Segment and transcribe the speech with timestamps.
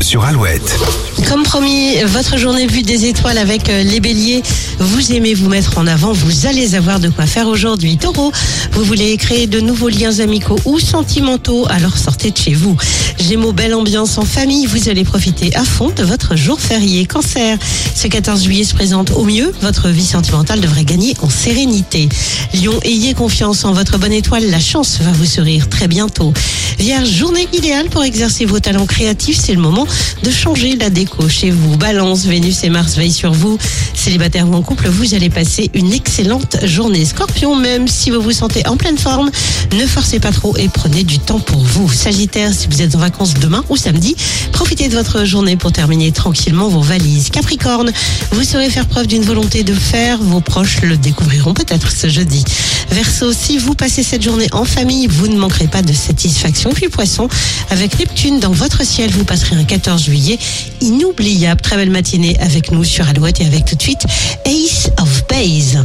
[0.00, 0.78] sur Alouette.
[1.28, 4.42] Comme promis, votre journée vue des étoiles avec euh, les béliers.
[4.78, 7.96] Vous aimez vous mettre en avant, vous allez avoir de quoi faire aujourd'hui.
[7.96, 8.32] Taureau,
[8.72, 12.76] vous voulez créer de nouveaux liens amicaux ou sentimentaux, alors sortez de chez vous.
[13.18, 17.06] Gémeaux, belle ambiance en famille, vous allez profiter à fond de votre jour férié.
[17.06, 17.58] Cancer,
[17.94, 22.08] ce 14 juillet se présente au mieux, votre vie sentimentale devrait gagner en sérénité.
[22.54, 26.32] Lion, ayez confiance en votre bonne étoile, la chance va vous sourire très bientôt.
[26.78, 29.86] Vierge, journée idéale pour exercer vos talents créatifs, c'est le moment
[30.22, 31.76] de changer la déco chez vous.
[31.76, 33.58] Balance, Vénus et Mars veillent sur vous.
[33.94, 37.04] Célibataire ou en couple, vous allez passer une excellente journée.
[37.04, 39.30] Scorpion, même si vous vous sentez en pleine forme,
[39.72, 41.90] ne forcez pas trop et prenez du temps pour vous.
[41.90, 44.16] Sagittaire, si vous êtes en vacances demain ou samedi.
[44.50, 47.30] Profitez de votre journée pour terminer tranquillement vos valises.
[47.30, 47.92] Capricorne,
[48.32, 50.18] vous saurez faire preuve d'une volonté de faire.
[50.20, 52.42] Vos proches le découvriront peut-être ce jeudi.
[52.90, 56.70] Verseau, si vous passez cette journée en famille, vous ne manquerez pas de satisfaction.
[56.70, 57.28] Puis Poisson,
[57.70, 60.40] avec Neptune dans votre ciel, vous passerez un 14 juillet
[60.80, 61.60] inoubliable.
[61.60, 64.02] Très belle matinée avec nous sur Alouette et avec tout de suite
[64.44, 65.78] Ace of Base.